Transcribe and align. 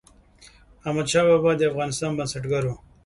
احمدشاه 0.87 1.25
بابا 1.29 1.51
د 1.57 1.61
افغانستان 1.71 2.11
بنسټګر 2.17 2.63
و. 2.67 2.71